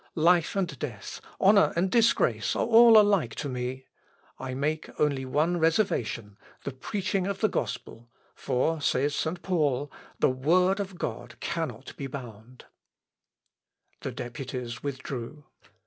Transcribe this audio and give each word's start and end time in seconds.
Life 0.15 0.55
and 0.55 0.79
death, 0.79 1.21
honour 1.39 1.73
and 1.75 1.91
disgrace, 1.91 2.55
are 2.55 2.65
all 2.65 2.99
alike 2.99 3.35
to 3.35 3.47
me: 3.47 3.85
I 4.39 4.55
make 4.55 4.89
only 4.99 5.25
one 5.25 5.59
reservation 5.59 6.37
the 6.63 6.71
preaching 6.73 7.27
of 7.27 7.39
the 7.41 7.47
gospel; 7.47 8.09
for, 8.33 8.81
says 8.81 9.13
St. 9.13 9.43
Paul, 9.43 9.91
'The 10.19 10.29
word 10.31 10.79
of 10.79 10.97
God 10.97 11.39
cannot 11.39 11.95
be 11.97 12.07
bound.'" 12.07 12.65
The 13.99 14.11
deputies 14.11 14.81
withdrew. 14.81 15.43